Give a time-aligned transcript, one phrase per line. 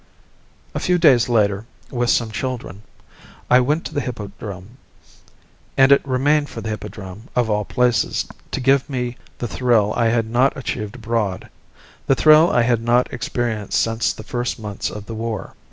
[0.73, 2.81] A few days later, with some children,
[3.51, 4.77] I went to the Hippodrome.
[5.77, 10.07] And it remained for the Hippodrome, of all places, to give me the thrill I
[10.07, 11.51] had not achieved abroad,
[12.07, 15.53] the thrill I had not experienced since the first months of the war.